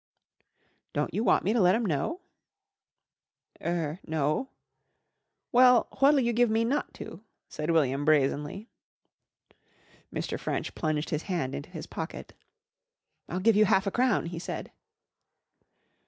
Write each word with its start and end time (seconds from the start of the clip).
"Don't 0.93 1.13
you 1.13 1.23
want 1.23 1.43
me 1.43 1.53
to 1.53 1.61
let 1.61 1.75
'em 1.75 1.85
know?" 1.85 2.21
"Er 3.63 3.99
no." 4.07 4.49
"Well, 5.51 5.89
what'll 5.99 6.21
you 6.21 6.33
give 6.33 6.49
me 6.49 6.65
not 6.65 6.91
to?" 6.95 7.21
said 7.49 7.69
William 7.69 8.03
brazenly. 8.03 8.67
Mr. 10.11 10.39
French 10.39 10.73
plunged 10.73 11.11
his 11.11 11.21
hand 11.29 11.53
into 11.53 11.69
his 11.69 11.85
pocket. 11.85 12.33
"I'll 13.29 13.39
give 13.39 13.55
you 13.55 13.65
half 13.65 13.85
a 13.85 13.91
crown," 13.91 14.25
he 14.25 14.39
said. 14.39 14.71